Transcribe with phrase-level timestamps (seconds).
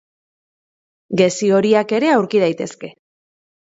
[1.23, 2.95] Gezi horiak ere aurki daitezke.